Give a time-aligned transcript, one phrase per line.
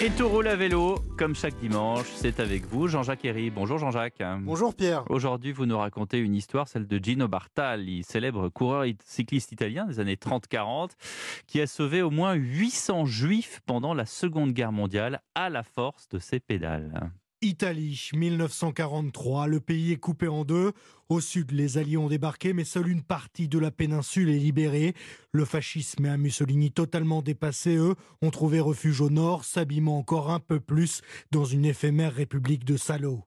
[0.00, 3.50] Et tout roule à vélo, comme chaque dimanche, c'est avec vous, Jean-Jacques Herry.
[3.50, 4.22] Bonjour Jean-Jacques.
[4.42, 5.02] Bonjour Pierre.
[5.10, 9.98] Aujourd'hui, vous nous racontez une histoire, celle de Gino Bartali, célèbre coureur cycliste italien des
[9.98, 10.90] années 30-40,
[11.48, 16.08] qui a sauvé au moins 800 juifs pendant la Seconde Guerre mondiale à la force
[16.08, 17.10] de ses pédales.
[17.40, 19.46] Italie, 1943.
[19.46, 20.72] Le pays est coupé en deux.
[21.08, 24.94] Au sud, les Alliés ont débarqué, mais seule une partie de la péninsule est libérée.
[25.30, 30.32] Le fascisme et un Mussolini totalement dépassés, eux, ont trouvé refuge au nord, s'abîmant encore
[30.32, 33.22] un peu plus dans une éphémère république de salauds.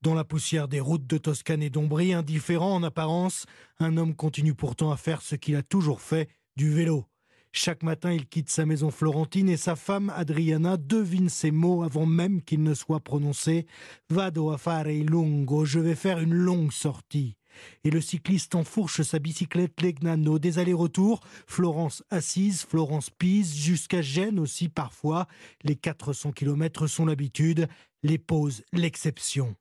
[0.00, 3.46] Dans la poussière des routes de Toscane et d'Ombrie, indifférent en apparence,
[3.80, 7.04] un homme continue pourtant à faire ce qu'il a toujours fait, du vélo.
[7.52, 12.06] Chaque matin, il quitte sa maison florentine et sa femme Adriana devine ses mots avant
[12.06, 13.66] même qu'ils ne soient prononcés.
[14.08, 17.36] Vado a fare lungo, je vais faire une longue sortie.
[17.82, 24.38] Et le cycliste enfourche sa bicyclette Legnano, des allers-retours, Florence assise, Florence pise, jusqu'à Gênes
[24.38, 25.26] aussi parfois.
[25.64, 27.66] Les 400 kilomètres sont l'habitude,
[28.04, 29.56] les pauses l'exception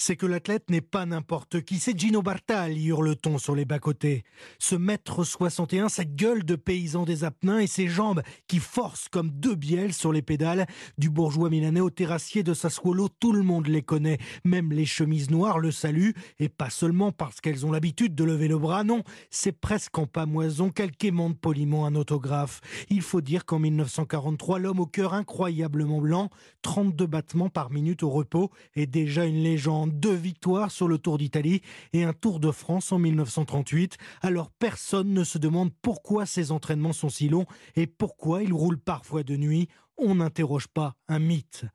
[0.00, 1.78] c'est que l'athlète n'est pas n'importe qui.
[1.78, 4.24] C'est Gino Bartali, hurle-t-on sur les bas-côtés.
[4.58, 9.30] Ce mètre 61, sa gueule de paysan des Apennins et ses jambes qui forcent comme
[9.30, 10.66] deux bielles sur les pédales.
[10.96, 14.18] Du bourgeois milanais au terrassier de Sassuolo, tout le monde les connaît.
[14.44, 16.14] Même les chemises noires le saluent.
[16.38, 19.02] Et pas seulement parce qu'elles ont l'habitude de lever le bras, non.
[19.28, 22.62] C'est presque en pamoison qu'elles quémandent poliment un autographe.
[22.88, 26.30] Il faut dire qu'en 1943, l'homme au cœur incroyablement blanc,
[26.62, 31.18] 32 battements par minute au repos, est déjà une légende deux victoires sur le Tour
[31.18, 33.96] d'Italie et un Tour de France en 1938.
[34.22, 37.46] Alors personne ne se demande pourquoi ces entraînements sont si longs
[37.76, 39.68] et pourquoi ils roulent parfois de nuit.
[39.98, 41.66] On n'interroge pas un mythe.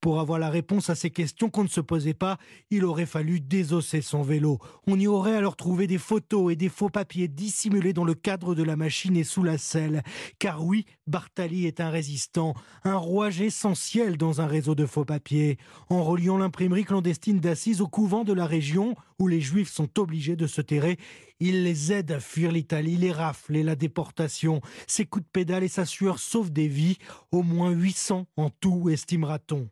[0.00, 2.38] Pour avoir la réponse à ces questions qu'on ne se posait pas,
[2.70, 4.58] il aurait fallu désosser son vélo.
[4.86, 8.54] On y aurait alors trouvé des photos et des faux papiers dissimulés dans le cadre
[8.54, 10.02] de la machine et sous la selle.
[10.38, 15.58] Car oui, Bartali est un résistant, un rouage essentiel dans un réseau de faux papiers.
[15.90, 20.36] En reliant l'imprimerie clandestine d'Assise au couvent de la région, où les juifs sont obligés
[20.36, 20.96] de se terrer,
[21.40, 24.62] il les aide à fuir l'Italie, les rafles et la déportation.
[24.86, 26.96] Ses coups de pédale et sa sueur sauvent des vies,
[27.32, 29.68] au moins 800 en tout, estimera-t-on.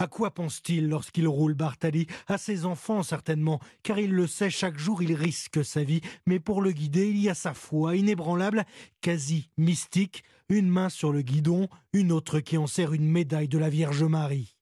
[0.00, 2.06] À quoi pense-t-il lorsqu'il roule Bartali?
[2.26, 6.40] À ses enfants certainement, car il le sait, chaque jour il risque sa vie, mais
[6.40, 8.64] pour le guider, il y a sa foi inébranlable,
[9.02, 13.58] quasi mystique, une main sur le guidon, une autre qui en serre une médaille de
[13.58, 14.56] la Vierge Marie.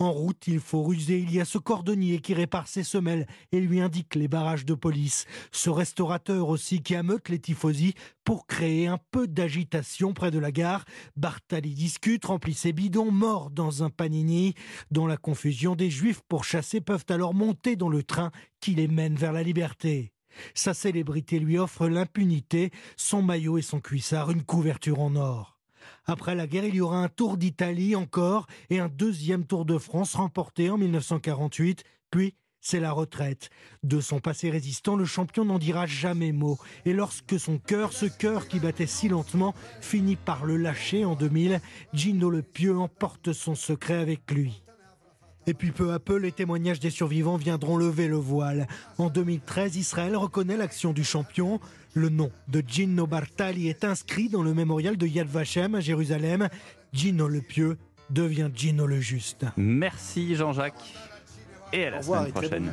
[0.00, 1.18] En route, il faut ruser.
[1.18, 4.74] Il y a ce cordonnier qui répare ses semelles et lui indique les barrages de
[4.74, 5.26] police.
[5.50, 10.52] Ce restaurateur aussi qui ameute les tifosi pour créer un peu d'agitation près de la
[10.52, 10.84] gare.
[11.16, 14.54] Bartali discute, remplit ses bidons, mort dans un panini.
[14.92, 18.30] Dans la confusion, des juifs pourchassés peuvent alors monter dans le train
[18.60, 20.12] qui les mène vers la liberté.
[20.54, 25.57] Sa célébrité lui offre l'impunité, son maillot et son cuissard, une couverture en or.
[26.06, 29.78] Après la guerre, il y aura un Tour d'Italie encore et un deuxième Tour de
[29.78, 33.50] France remporté en 1948, puis c'est la retraite.
[33.82, 36.58] De son passé résistant, le champion n'en dira jamais mot.
[36.84, 41.14] Et lorsque son cœur, ce cœur qui battait si lentement, finit par le lâcher en
[41.14, 41.60] 2000,
[41.94, 44.62] Gino le Pieux emporte son secret avec lui.
[45.48, 48.68] Et puis peu à peu, les témoignages des survivants viendront lever le voile.
[48.98, 51.58] En 2013, Israël reconnaît l'action du champion.
[51.94, 56.50] Le nom de Gino Bartali est inscrit dans le mémorial de Yad Vashem à Jérusalem.
[56.92, 57.78] Gino le Pieux
[58.10, 59.46] devient Gino le Juste.
[59.56, 60.94] Merci Jean-Jacques.
[61.72, 62.70] Et à la semaine prochaine.